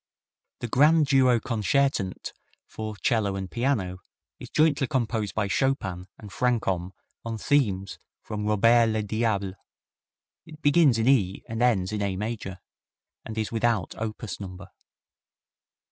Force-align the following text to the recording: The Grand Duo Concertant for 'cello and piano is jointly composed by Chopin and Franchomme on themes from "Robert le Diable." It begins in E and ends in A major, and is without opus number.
The 0.61 0.67
Grand 0.67 1.05
Duo 1.05 1.39
Concertant 1.39 2.33
for 2.65 2.95
'cello 2.95 3.35
and 3.35 3.51
piano 3.51 3.99
is 4.39 4.49
jointly 4.49 4.87
composed 4.87 5.35
by 5.35 5.47
Chopin 5.47 6.07
and 6.17 6.31
Franchomme 6.31 6.93
on 7.23 7.37
themes 7.37 7.99
from 8.23 8.47
"Robert 8.47 8.87
le 8.89 9.03
Diable." 9.03 9.53
It 10.47 10.59
begins 10.63 10.97
in 10.97 11.07
E 11.07 11.43
and 11.47 11.61
ends 11.61 11.91
in 11.91 12.01
A 12.01 12.15
major, 12.15 12.57
and 13.25 13.37
is 13.37 13.51
without 13.51 13.93
opus 13.95 14.39
number. 14.39 14.69